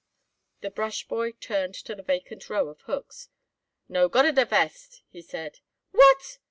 [0.61, 3.29] The brushboy turned to the vacant row of hooks.
[3.87, 5.59] "No gotta da vest," he said.
[5.91, 6.39] "What!"